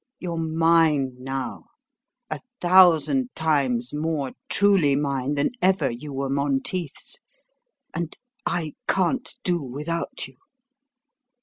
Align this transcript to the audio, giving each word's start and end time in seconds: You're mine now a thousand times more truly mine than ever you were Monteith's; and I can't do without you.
You're 0.17 0.37
mine 0.39 1.13
now 1.19 1.65
a 2.31 2.39
thousand 2.59 3.29
times 3.35 3.93
more 3.93 4.31
truly 4.49 4.95
mine 4.95 5.35
than 5.35 5.51
ever 5.61 5.91
you 5.91 6.11
were 6.11 6.27
Monteith's; 6.27 7.19
and 7.93 8.17
I 8.43 8.73
can't 8.87 9.35
do 9.43 9.61
without 9.61 10.27
you. 10.27 10.37